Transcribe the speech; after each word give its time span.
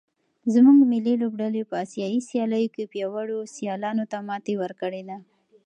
زموږ 0.53 0.79
ملي 0.91 1.13
لوبډلې 1.23 1.61
په 1.69 1.75
اسیايي 1.85 2.19
سیالیو 2.29 2.73
کې 2.75 2.89
پیاوړو 2.93 3.39
سیالانو 3.55 4.03
ته 4.11 4.17
ماتې 4.27 4.53
ورکړې 4.63 5.01
ده. 5.09 5.17